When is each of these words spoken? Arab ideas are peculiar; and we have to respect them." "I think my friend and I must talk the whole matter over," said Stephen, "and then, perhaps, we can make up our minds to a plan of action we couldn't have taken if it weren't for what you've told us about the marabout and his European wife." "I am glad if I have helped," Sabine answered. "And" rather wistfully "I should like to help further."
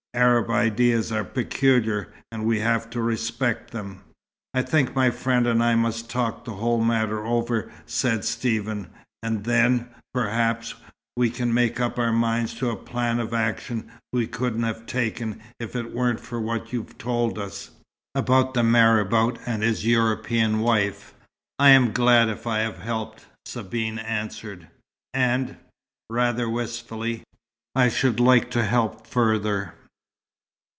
Arab 0.13 0.49
ideas 0.49 1.09
are 1.13 1.23
peculiar; 1.23 2.11
and 2.33 2.45
we 2.45 2.59
have 2.59 2.89
to 2.89 3.01
respect 3.01 3.71
them." 3.71 4.01
"I 4.53 4.61
think 4.61 4.93
my 4.93 5.09
friend 5.09 5.47
and 5.47 5.63
I 5.63 5.75
must 5.75 6.09
talk 6.09 6.43
the 6.43 6.51
whole 6.55 6.83
matter 6.83 7.25
over," 7.25 7.71
said 7.85 8.25
Stephen, 8.25 8.89
"and 9.23 9.45
then, 9.45 9.87
perhaps, 10.13 10.73
we 11.15 11.29
can 11.29 11.53
make 11.53 11.79
up 11.79 11.97
our 11.97 12.11
minds 12.11 12.53
to 12.55 12.71
a 12.71 12.75
plan 12.75 13.21
of 13.21 13.33
action 13.33 13.89
we 14.11 14.27
couldn't 14.27 14.63
have 14.63 14.85
taken 14.85 15.41
if 15.61 15.77
it 15.77 15.93
weren't 15.93 16.19
for 16.19 16.41
what 16.41 16.73
you've 16.73 16.97
told 16.97 17.39
us 17.39 17.69
about 18.13 18.53
the 18.53 18.63
marabout 18.63 19.39
and 19.45 19.63
his 19.63 19.87
European 19.87 20.59
wife." 20.59 21.13
"I 21.57 21.69
am 21.69 21.93
glad 21.93 22.27
if 22.27 22.45
I 22.45 22.59
have 22.59 22.79
helped," 22.79 23.27
Sabine 23.45 23.97
answered. 23.99 24.67
"And" 25.13 25.55
rather 26.09 26.49
wistfully 26.49 27.23
"I 27.75 27.87
should 27.87 28.19
like 28.19 28.51
to 28.51 28.65
help 28.65 29.07
further." 29.07 29.75